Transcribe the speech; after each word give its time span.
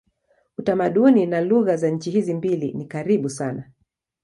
Utamaduni 0.57 1.25
na 1.25 1.41
lugha 1.41 1.77
za 1.77 1.89
nchi 1.89 2.11
hizi 2.11 2.33
mbili 2.33 2.73
ni 2.73 2.85
karibu 2.85 3.29
sana. 3.29 3.71